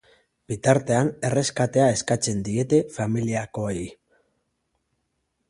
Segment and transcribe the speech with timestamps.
[0.51, 3.85] Bitartean, erreskatea eskatzen diete familiakoei.